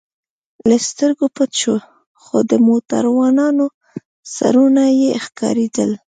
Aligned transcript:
له 0.69 0.77
سترګو 0.89 1.25
پټ 1.35 1.51
شو، 1.61 1.75
خو 2.21 2.37
د 2.49 2.53
موټروانانو 2.67 3.65
سرونه 4.35 4.83
یې 5.01 5.11
ښکارېدل. 5.25 5.91